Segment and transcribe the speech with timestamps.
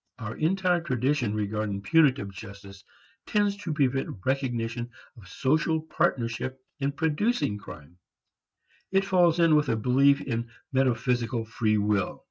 [0.17, 2.83] Our entire tradition regarding punitive justice
[3.27, 7.99] tends to prevent recognition of social partnership in producing crime;
[8.91, 12.19] it falls in with a belief in metaphysical free will.